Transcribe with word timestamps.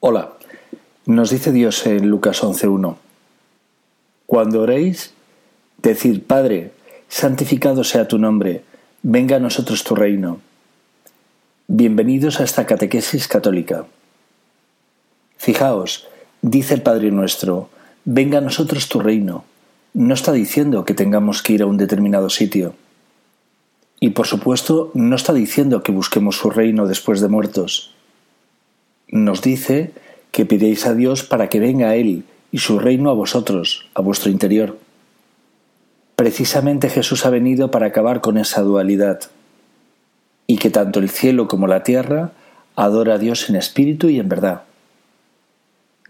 Hola, 0.00 0.34
nos 1.06 1.30
dice 1.30 1.50
Dios 1.50 1.84
en 1.84 2.08
Lucas 2.08 2.44
11.1. 2.44 2.98
Cuando 4.26 4.62
oréis, 4.62 5.12
decid, 5.82 6.22
Padre, 6.22 6.70
santificado 7.08 7.82
sea 7.82 8.06
tu 8.06 8.16
nombre, 8.16 8.62
venga 9.02 9.34
a 9.34 9.40
nosotros 9.40 9.82
tu 9.82 9.96
reino. 9.96 10.38
Bienvenidos 11.66 12.38
a 12.38 12.44
esta 12.44 12.64
catequesis 12.64 13.26
católica. 13.26 13.86
Fijaos, 15.36 16.06
dice 16.42 16.74
el 16.74 16.82
Padre 16.82 17.10
nuestro, 17.10 17.68
venga 18.04 18.38
a 18.38 18.42
nosotros 18.42 18.88
tu 18.88 19.00
reino. 19.00 19.44
No 19.94 20.14
está 20.14 20.30
diciendo 20.30 20.84
que 20.84 20.94
tengamos 20.94 21.42
que 21.42 21.54
ir 21.54 21.62
a 21.62 21.66
un 21.66 21.76
determinado 21.76 22.30
sitio. 22.30 22.76
Y 23.98 24.10
por 24.10 24.28
supuesto, 24.28 24.92
no 24.94 25.16
está 25.16 25.32
diciendo 25.32 25.82
que 25.82 25.90
busquemos 25.90 26.36
su 26.36 26.50
reino 26.50 26.86
después 26.86 27.20
de 27.20 27.26
muertos 27.26 27.97
nos 29.08 29.42
dice 29.42 29.92
que 30.30 30.46
pidéis 30.46 30.86
a 30.86 30.94
Dios 30.94 31.24
para 31.24 31.48
que 31.48 31.60
venga 31.60 31.90
a 31.90 31.96
Él 31.96 32.24
y 32.52 32.58
su 32.58 32.78
reino 32.78 33.10
a 33.10 33.14
vosotros, 33.14 33.88
a 33.94 34.00
vuestro 34.00 34.30
interior. 34.30 34.78
Precisamente 36.16 36.90
Jesús 36.90 37.26
ha 37.26 37.30
venido 37.30 37.70
para 37.70 37.86
acabar 37.86 38.20
con 38.20 38.38
esa 38.38 38.62
dualidad, 38.62 39.20
y 40.46 40.56
que 40.56 40.70
tanto 40.70 40.98
el 40.98 41.10
cielo 41.10 41.46
como 41.46 41.66
la 41.66 41.82
tierra 41.82 42.32
adora 42.74 43.14
a 43.14 43.18
Dios 43.18 43.50
en 43.50 43.56
espíritu 43.56 44.08
y 44.08 44.18
en 44.18 44.28
verdad. 44.28 44.62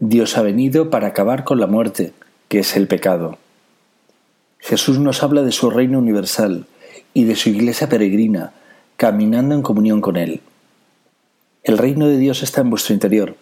Dios 0.00 0.38
ha 0.38 0.42
venido 0.42 0.90
para 0.90 1.08
acabar 1.08 1.44
con 1.44 1.58
la 1.58 1.66
muerte, 1.66 2.12
que 2.48 2.60
es 2.60 2.76
el 2.76 2.86
pecado. 2.86 3.38
Jesús 4.60 4.98
nos 4.98 5.22
habla 5.22 5.42
de 5.42 5.52
su 5.52 5.70
reino 5.70 5.98
universal 5.98 6.66
y 7.14 7.24
de 7.24 7.36
su 7.36 7.48
iglesia 7.48 7.88
peregrina, 7.88 8.52
caminando 8.96 9.54
en 9.54 9.62
comunión 9.62 10.00
con 10.00 10.16
Él. 10.16 10.40
El 11.68 11.76
reino 11.76 12.06
de 12.06 12.16
Dios 12.16 12.42
está 12.42 12.62
en 12.62 12.70
vuestro 12.70 12.94
interior. 12.94 13.36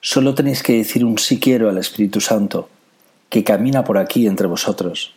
Solo 0.00 0.36
tenéis 0.36 0.62
que 0.62 0.74
decir 0.76 1.04
un 1.04 1.18
sí 1.18 1.40
quiero 1.40 1.68
al 1.68 1.78
Espíritu 1.78 2.20
Santo, 2.20 2.68
que 3.28 3.42
camina 3.42 3.82
por 3.82 3.98
aquí 3.98 4.28
entre 4.28 4.46
vosotros. 4.46 5.14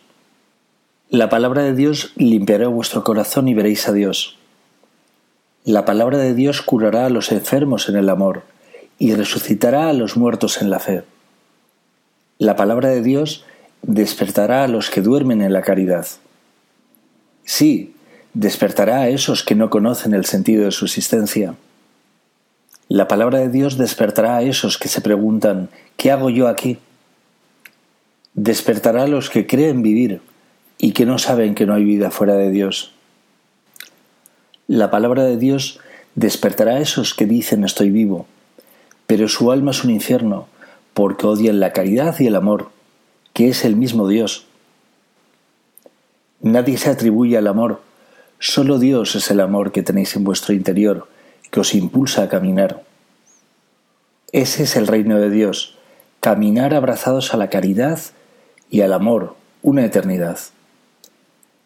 La 1.10 1.28
palabra 1.28 1.62
de 1.62 1.76
Dios 1.76 2.12
limpiará 2.16 2.66
vuestro 2.66 3.04
corazón 3.04 3.46
y 3.46 3.54
veréis 3.54 3.86
a 3.86 3.92
Dios. 3.92 4.36
La 5.64 5.84
palabra 5.84 6.18
de 6.18 6.34
Dios 6.34 6.60
curará 6.60 7.06
a 7.06 7.08
los 7.08 7.30
enfermos 7.30 7.88
en 7.88 7.94
el 7.94 8.08
amor 8.08 8.42
y 8.98 9.14
resucitará 9.14 9.88
a 9.88 9.92
los 9.92 10.16
muertos 10.16 10.60
en 10.60 10.70
la 10.70 10.80
fe. 10.80 11.04
La 12.38 12.56
palabra 12.56 12.88
de 12.88 13.00
Dios 13.00 13.44
despertará 13.82 14.64
a 14.64 14.68
los 14.68 14.90
que 14.90 15.02
duermen 15.02 15.40
en 15.40 15.52
la 15.52 15.62
caridad. 15.62 16.08
Sí, 17.44 17.94
despertará 18.34 19.02
a 19.02 19.08
esos 19.08 19.44
que 19.44 19.54
no 19.54 19.70
conocen 19.70 20.14
el 20.14 20.24
sentido 20.24 20.64
de 20.64 20.72
su 20.72 20.86
existencia. 20.86 21.54
La 22.92 23.06
palabra 23.06 23.38
de 23.38 23.50
Dios 23.50 23.78
despertará 23.78 24.38
a 24.38 24.42
esos 24.42 24.76
que 24.76 24.88
se 24.88 25.00
preguntan, 25.00 25.68
¿qué 25.96 26.10
hago 26.10 26.28
yo 26.28 26.48
aquí? 26.48 26.78
Despertará 28.34 29.04
a 29.04 29.06
los 29.06 29.30
que 29.30 29.46
creen 29.46 29.80
vivir 29.80 30.20
y 30.76 30.90
que 30.90 31.06
no 31.06 31.18
saben 31.18 31.54
que 31.54 31.66
no 31.66 31.74
hay 31.74 31.84
vida 31.84 32.10
fuera 32.10 32.34
de 32.34 32.50
Dios. 32.50 32.90
La 34.66 34.90
palabra 34.90 35.22
de 35.22 35.36
Dios 35.36 35.78
despertará 36.16 36.72
a 36.72 36.80
esos 36.80 37.14
que 37.14 37.26
dicen 37.26 37.62
estoy 37.62 37.90
vivo, 37.90 38.26
pero 39.06 39.28
su 39.28 39.52
alma 39.52 39.70
es 39.70 39.84
un 39.84 39.90
infierno 39.90 40.48
porque 40.92 41.28
odian 41.28 41.60
la 41.60 41.72
caridad 41.72 42.18
y 42.18 42.26
el 42.26 42.34
amor, 42.34 42.72
que 43.34 43.50
es 43.50 43.64
el 43.64 43.76
mismo 43.76 44.08
Dios. 44.08 44.46
Nadie 46.40 46.76
se 46.76 46.90
atribuye 46.90 47.38
al 47.38 47.46
amor, 47.46 47.82
solo 48.40 48.80
Dios 48.80 49.14
es 49.14 49.30
el 49.30 49.38
amor 49.38 49.70
que 49.70 49.84
tenéis 49.84 50.16
en 50.16 50.24
vuestro 50.24 50.54
interior 50.54 51.06
que 51.50 51.60
os 51.60 51.74
impulsa 51.74 52.22
a 52.22 52.28
caminar. 52.28 52.82
Ese 54.32 54.62
es 54.62 54.76
el 54.76 54.86
reino 54.86 55.18
de 55.18 55.30
Dios, 55.30 55.76
caminar 56.20 56.74
abrazados 56.74 57.34
a 57.34 57.36
la 57.36 57.50
caridad 57.50 57.98
y 58.70 58.82
al 58.82 58.92
amor, 58.92 59.34
una 59.62 59.84
eternidad. 59.84 60.38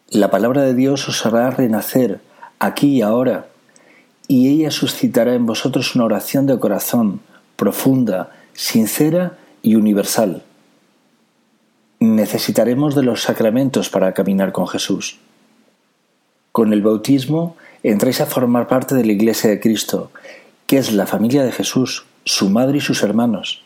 La 0.09 0.31
palabra 0.31 0.63
de 0.63 0.75
Dios 0.75 1.09
os 1.09 1.27
hará 1.27 1.51
renacer 1.51 2.21
aquí 2.59 2.99
y 2.99 3.03
ahora, 3.03 3.49
y 4.27 4.49
ella 4.49 4.71
suscitará 4.71 5.35
en 5.35 5.45
vosotros 5.45 5.95
una 5.95 6.05
oración 6.05 6.47
de 6.47 6.59
corazón, 6.59 7.21
profunda, 7.57 8.31
sincera 8.55 9.37
y 9.63 9.75
universal. 9.75 10.43
Necesitaremos 12.01 12.95
de 12.95 13.03
los 13.03 13.23
sacramentos 13.23 13.91
para 13.91 14.13
caminar 14.15 14.53
con 14.53 14.67
Jesús. 14.69 15.19
Con 16.53 16.73
el 16.73 16.83
bautismo 16.83 17.57
entráis 17.91 18.21
a 18.21 18.27
formar 18.27 18.67
parte 18.67 18.95
de 18.95 19.05
la 19.05 19.13
Iglesia 19.13 19.51
de 19.51 19.61
Cristo, 19.61 20.11
que 20.67 20.79
es 20.79 20.93
la 20.93 21.07
familia 21.07 21.45
de 21.45 21.53
Jesús, 21.53 22.07
su 22.25 22.49
madre 22.49 22.79
y 22.79 22.81
sus 22.81 23.03
hermanos. 23.03 23.63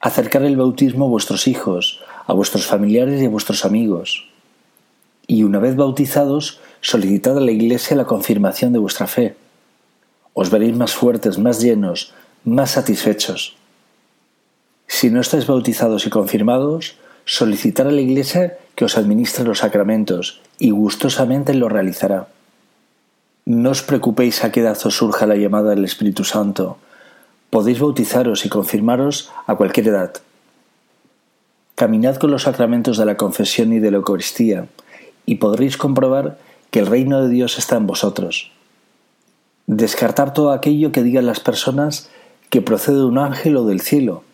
Acercar 0.00 0.42
el 0.42 0.56
bautismo 0.56 1.06
a 1.06 1.08
vuestros 1.08 1.46
hijos, 1.46 2.00
a 2.26 2.32
vuestros 2.32 2.66
familiares 2.66 3.22
y 3.22 3.26
a 3.26 3.30
vuestros 3.30 3.64
amigos. 3.64 4.28
Y 5.28 5.44
una 5.44 5.60
vez 5.60 5.76
bautizados, 5.76 6.60
solicitad 6.80 7.36
a 7.38 7.40
la 7.40 7.52
Iglesia 7.52 7.96
la 7.96 8.04
confirmación 8.04 8.72
de 8.72 8.80
vuestra 8.80 9.06
fe. 9.06 9.36
Os 10.34 10.50
veréis 10.50 10.74
más 10.76 10.92
fuertes, 10.92 11.38
más 11.38 11.60
llenos, 11.60 12.12
más 12.44 12.72
satisfechos. 12.72 13.56
Si 14.88 15.10
no 15.10 15.20
estáis 15.20 15.46
bautizados 15.46 16.06
y 16.06 16.10
confirmados, 16.10 16.96
solicitar 17.24 17.86
a 17.86 17.92
la 17.92 18.00
Iglesia 18.00 18.58
que 18.74 18.84
os 18.84 18.96
administre 18.98 19.44
los 19.44 19.58
sacramentos 19.58 20.40
y 20.58 20.70
gustosamente 20.70 21.54
lo 21.54 21.68
realizará. 21.68 22.28
No 23.48 23.70
os 23.70 23.80
preocupéis 23.80 24.44
a 24.44 24.52
qué 24.52 24.60
edad 24.60 24.76
os 24.84 25.00
surja 25.00 25.24
la 25.24 25.34
llamada 25.34 25.70
del 25.70 25.82
Espíritu 25.82 26.22
Santo. 26.22 26.76
Podéis 27.48 27.80
bautizaros 27.80 28.44
y 28.44 28.50
confirmaros 28.50 29.32
a 29.46 29.56
cualquier 29.56 29.88
edad. 29.88 30.12
Caminad 31.74 32.16
con 32.16 32.30
los 32.30 32.42
sacramentos 32.42 32.98
de 32.98 33.06
la 33.06 33.16
confesión 33.16 33.72
y 33.72 33.78
de 33.78 33.90
la 33.90 33.96
Eucaristía, 33.96 34.68
y 35.24 35.36
podréis 35.36 35.78
comprobar 35.78 36.36
que 36.70 36.80
el 36.80 36.88
reino 36.88 37.22
de 37.22 37.30
Dios 37.30 37.56
está 37.56 37.76
en 37.76 37.86
vosotros. 37.86 38.52
Descartar 39.66 40.34
todo 40.34 40.52
aquello 40.52 40.92
que 40.92 41.02
digan 41.02 41.24
las 41.24 41.40
personas 41.40 42.10
que 42.50 42.60
procede 42.60 42.96
de 42.96 43.04
un 43.04 43.16
ángel 43.16 43.56
o 43.56 43.64
del 43.64 43.80
cielo, 43.80 44.24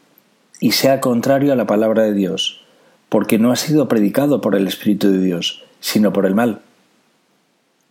y 0.58 0.72
sea 0.72 1.00
contrario 1.00 1.53
a 1.53 1.56
la 1.56 1.69
palabra 1.69 2.03
de 2.03 2.14
Dios, 2.14 2.62
porque 3.10 3.38
no 3.38 3.53
ha 3.53 3.56
sido 3.56 3.86
predicado 3.86 4.41
por 4.41 4.56
el 4.56 4.66
Espíritu 4.66 5.12
de 5.12 5.20
Dios, 5.20 5.62
sino 5.78 6.12
por 6.12 6.26
el 6.26 6.34
mal. 6.34 6.62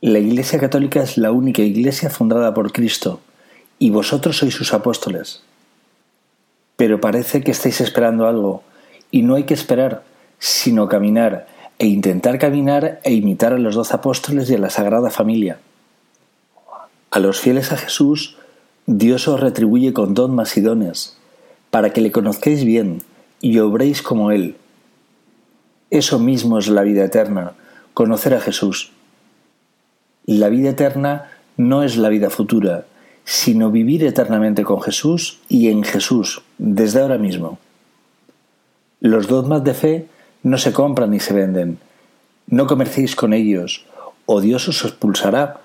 La 0.05 0.19
Iglesia 0.19 0.59
Católica 0.59 1.01
es 1.01 1.17
la 1.17 1.31
única 1.31 1.61
iglesia 1.61 2.09
fundada 2.09 2.53
por 2.53 2.73
Cristo, 2.73 3.21
y 3.79 3.89
vosotros 3.89 4.35
sois 4.37 4.53
sus 4.53 4.73
apóstoles. 4.73 5.43
Pero 6.75 6.99
parece 6.99 7.41
que 7.41 7.51
estáis 7.51 7.79
esperando 7.79 8.27
algo, 8.27 8.63
y 9.11 9.21
no 9.21 9.35
hay 9.35 9.45
que 9.45 9.53
esperar, 9.53 10.03
sino 10.39 10.89
caminar, 10.89 11.47
e 11.79 11.87
intentar 11.87 12.37
caminar 12.37 12.99
e 13.05 13.13
imitar 13.13 13.53
a 13.53 13.57
los 13.57 13.75
doce 13.75 13.95
apóstoles 13.95 14.49
y 14.49 14.55
a 14.55 14.59
la 14.59 14.69
Sagrada 14.69 15.09
Familia. 15.09 15.59
A 17.09 17.19
los 17.19 17.39
fieles 17.39 17.71
a 17.71 17.77
Jesús, 17.77 18.35
Dios 18.85 19.29
os 19.29 19.39
retribuye 19.39 19.93
con 19.93 20.13
dogmas 20.13 20.57
y 20.57 20.59
dones, 20.59 21.15
para 21.71 21.93
que 21.93 22.01
le 22.01 22.11
conozcáis 22.11 22.65
bien 22.65 23.03
y 23.39 23.57
obréis 23.59 24.01
como 24.01 24.31
Él. 24.31 24.57
Eso 25.91 26.19
mismo 26.19 26.59
es 26.59 26.67
la 26.67 26.81
vida 26.81 27.05
eterna, 27.05 27.53
conocer 27.93 28.33
a 28.33 28.41
Jesús. 28.41 28.91
La 30.25 30.49
vida 30.49 30.69
eterna 30.69 31.31
no 31.57 31.83
es 31.83 31.97
la 31.97 32.09
vida 32.09 32.29
futura, 32.29 32.85
sino 33.25 33.71
vivir 33.71 34.03
eternamente 34.05 34.63
con 34.63 34.81
Jesús 34.81 35.39
y 35.49 35.69
en 35.69 35.83
Jesús, 35.83 36.41
desde 36.57 37.01
ahora 37.01 37.17
mismo. 37.17 37.59
Los 39.01 39.27
dogmas 39.27 39.63
de 39.63 39.73
fe 39.73 40.07
no 40.43 40.57
se 40.57 40.71
compran 40.71 41.11
ni 41.11 41.19
se 41.19 41.33
venden. 41.33 41.77
No 42.47 42.67
comercéis 42.67 43.15
con 43.15 43.33
ellos, 43.33 43.85
o 44.25 44.39
Dios 44.39 44.67
os 44.69 44.85
expulsará 44.85 45.59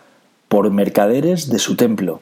por 0.48 0.70
mercaderes 0.70 1.48
de 1.48 1.60
su 1.60 1.76
templo. 1.76 2.20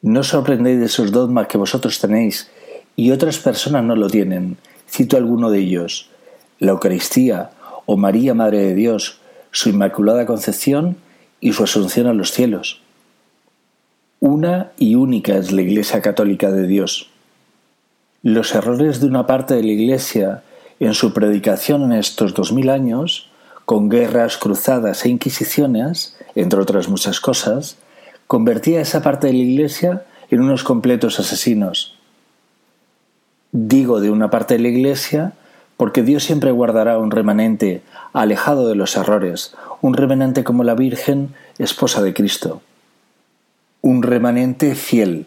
No 0.00 0.24
sorprendéis 0.24 0.80
de 0.80 0.86
esos 0.86 1.12
dogmas 1.12 1.46
que 1.46 1.58
vosotros 1.58 2.00
tenéis 2.00 2.50
y 2.96 3.12
otras 3.12 3.38
personas 3.38 3.84
no 3.84 3.94
lo 3.94 4.08
tienen. 4.10 4.56
Cito 4.88 5.16
alguno 5.16 5.48
de 5.50 5.60
ellos. 5.60 6.10
La 6.58 6.72
Eucaristía 6.72 7.50
o 7.86 7.96
María, 7.96 8.34
Madre 8.34 8.58
de 8.58 8.74
Dios, 8.74 9.20
su 9.52 9.68
Inmaculada 9.68 10.26
Concepción 10.26 10.96
y 11.40 11.52
su 11.52 11.62
Asunción 11.62 12.06
a 12.06 12.14
los 12.14 12.32
cielos. 12.32 12.80
Una 14.18 14.72
y 14.78 14.94
única 14.94 15.36
es 15.36 15.52
la 15.52 15.62
Iglesia 15.62 16.00
Católica 16.00 16.50
de 16.50 16.66
Dios. 16.66 17.10
Los 18.22 18.54
errores 18.54 19.00
de 19.00 19.06
una 19.06 19.26
parte 19.26 19.54
de 19.54 19.62
la 19.62 19.72
Iglesia 19.72 20.42
en 20.80 20.94
su 20.94 21.12
predicación 21.12 21.84
en 21.84 21.92
estos 21.92 22.34
dos 22.34 22.52
mil 22.52 22.70
años, 22.70 23.30
con 23.66 23.88
guerras, 23.88 24.38
cruzadas 24.38 25.04
e 25.04 25.10
inquisiciones, 25.10 26.16
entre 26.34 26.60
otras 26.60 26.88
muchas 26.88 27.20
cosas, 27.20 27.76
convertía 28.26 28.78
a 28.78 28.82
esa 28.82 29.02
parte 29.02 29.26
de 29.26 29.34
la 29.34 29.40
Iglesia 29.40 30.04
en 30.30 30.40
unos 30.40 30.64
completos 30.64 31.20
asesinos. 31.20 31.98
Digo 33.52 34.00
de 34.00 34.10
una 34.10 34.30
parte 34.30 34.54
de 34.54 34.60
la 34.60 34.68
Iglesia 34.68 35.34
porque 35.76 36.02
Dios 36.02 36.24
siempre 36.24 36.52
guardará 36.52 36.96
un 36.98 37.10
remanente 37.10 37.82
alejado 38.12 38.68
de 38.68 38.74
los 38.74 38.96
errores, 38.96 39.54
un 39.80 39.94
remanente 39.94 40.44
como 40.44 40.64
la 40.64 40.74
Virgen, 40.74 41.34
esposa 41.58 42.02
de 42.02 42.14
Cristo. 42.14 42.62
Un 43.80 44.02
remanente 44.02 44.74
fiel. 44.74 45.26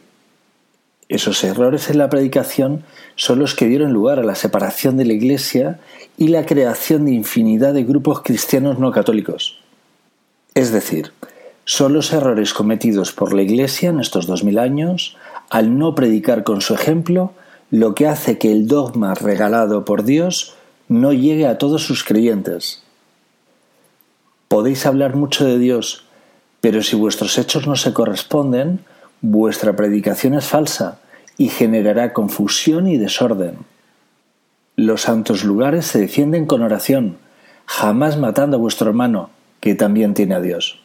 Esos 1.08 1.44
errores 1.44 1.90
en 1.90 1.98
la 1.98 2.10
predicación 2.10 2.84
son 3.16 3.40
los 3.40 3.54
que 3.54 3.68
dieron 3.68 3.94
lugar 3.94 4.20
a 4.20 4.24
la 4.24 4.36
separación 4.36 4.98
de 4.98 5.06
la 5.06 5.14
Iglesia 5.14 5.80
y 6.18 6.30
la 6.30 6.46
creación 6.46 7.06
de 7.06 7.12
infinidad 7.12 7.74
de 7.74 7.84
grupos 7.84 8.22
cristianos 8.22 8.80
no 8.80 8.92
católicos. 8.92 9.60
Es 10.56 10.72
decir, 10.72 11.12
son 11.66 11.94
los 11.94 12.14
errores 12.14 12.54
cometidos 12.54 13.12
por 13.12 13.34
la 13.34 13.42
Iglesia 13.42 13.90
en 13.90 14.00
estos 14.00 14.26
dos 14.26 14.44
mil 14.44 14.58
años 14.58 15.18
al 15.50 15.78
no 15.78 15.96
predicar 15.96 16.44
con 16.44 16.62
su 16.62 16.74
ejemplo 16.74 17.34
lo 17.70 17.94
que 17.94 18.08
hace 18.08 18.38
que 18.38 18.52
el 18.52 18.68
dogma 18.68 19.14
regalado 19.16 19.86
por 19.86 20.04
Dios 20.04 20.56
no 20.88 21.14
llegue 21.14 21.48
a 21.48 21.58
todos 21.58 21.84
sus 21.84 22.04
creyentes. 22.04 22.84
Podéis 24.48 24.86
hablar 24.86 25.16
mucho 25.16 25.46
de 25.46 25.58
Dios, 25.58 26.06
pero 26.62 26.82
si 26.84 26.96
vuestros 26.96 27.38
hechos 27.38 27.68
no 27.68 27.76
se 27.76 27.94
corresponden, 27.94 28.86
vuestra 29.22 29.76
predicación 29.76 30.34
es 30.34 30.46
falsa 30.46 31.00
y 31.38 31.50
generará 31.50 32.14
confusión 32.14 32.88
y 32.88 32.98
desorden. 32.98 33.58
Los 34.76 35.02
santos 35.02 35.44
lugares 35.44 35.86
se 35.86 36.00
defienden 36.00 36.46
con 36.46 36.62
oración, 36.62 37.18
jamás 37.66 38.18
matando 38.18 38.58
a 38.58 38.60
vuestro 38.60 38.90
hermano, 38.90 39.30
que 39.60 39.76
también 39.76 40.14
tiene 40.14 40.36
a 40.36 40.42
Dios. 40.42 40.80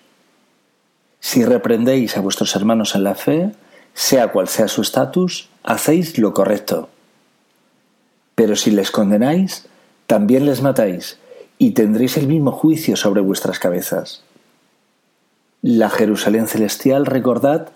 Si 1.21 1.45
reprendéis 1.45 2.17
a 2.17 2.21
vuestros 2.21 2.57
hermanos 2.57 2.95
en 2.95 3.05
la 3.05 3.15
fe, 3.15 3.53
sea 3.93 4.29
cual 4.29 4.49
sea 4.49 4.69
su 4.69 4.81
estatus, 4.81 5.49
hacéis 5.63 6.19
lo 6.19 6.33
correcto. 6.33 6.89
Pero 8.35 8.57
si 8.57 8.71
les 8.71 8.91
condenáis, 8.91 9.69
también 10.11 10.45
les 10.45 10.61
matáis, 10.61 11.19
y 11.57 11.71
tendréis 11.71 12.17
el 12.17 12.27
mismo 12.27 12.51
juicio 12.51 12.97
sobre 12.97 13.21
vuestras 13.21 13.61
cabezas. 13.61 14.25
La 15.63 15.89
Jerusalén 15.89 16.49
celestial, 16.49 17.07
recordad, 17.07 17.69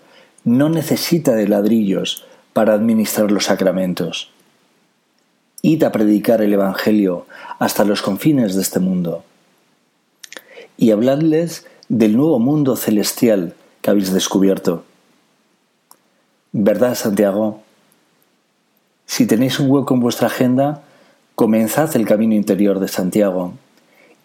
no 0.43 0.67
necesita 0.67 1.33
de 1.33 1.47
ladrillos 1.47 2.25
para 2.51 2.73
administrar 2.73 3.31
los 3.31 3.45
sacramentos. 3.45 4.31
Id 5.61 5.83
a 5.83 5.93
predicar 5.93 6.41
el 6.41 6.51
Evangelio 6.51 7.25
hasta 7.57 7.85
los 7.85 8.01
confines 8.01 8.53
de 8.53 8.63
este 8.63 8.81
mundo. 8.81 9.23
Y 10.75 10.91
habladles 10.91 11.65
del 11.87 12.17
nuevo 12.17 12.37
mundo 12.39 12.75
celestial 12.75 13.53
que 13.81 13.91
habéis 13.91 14.11
descubierto. 14.11 14.83
¿Verdad, 16.51 16.95
Santiago? 16.95 17.61
Si 19.05 19.25
tenéis 19.25 19.57
un 19.61 19.71
hueco 19.71 19.93
en 19.93 20.01
vuestra 20.01 20.27
agenda, 20.27 20.81
comenzad 21.35 21.93
el 21.97 22.05
camino 22.05 22.33
interior 22.33 22.79
de 22.79 22.87
Santiago 22.87 23.53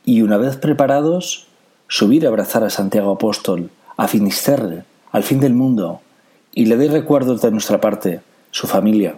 y 0.04 0.22
una 0.22 0.36
vez 0.36 0.56
preparados, 0.56 1.48
subir 1.88 2.24
a 2.24 2.28
abrazar 2.28 2.62
a 2.62 2.70
Santiago 2.70 3.10
Apóstol, 3.10 3.70
a 3.96 4.06
Finisterre, 4.06 4.84
al 5.10 5.24
fin 5.24 5.40
del 5.40 5.54
mundo, 5.54 6.00
y 6.52 6.66
le 6.66 6.76
doy 6.76 6.86
recuerdos 6.86 7.42
de 7.42 7.50
nuestra 7.50 7.80
parte, 7.80 8.20
su 8.52 8.68
familia. 8.68 9.16